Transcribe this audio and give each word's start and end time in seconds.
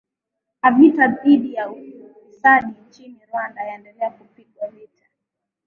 a 0.61 0.71
vita 0.71 1.07
dhidi 1.07 1.53
ya 1.53 1.69
ufisadi 1.71 2.73
nchini 2.87 3.19
rwanda 3.31 3.61
yaendelea 3.63 4.09
kupigwa 4.11 4.67
vita 4.67 5.05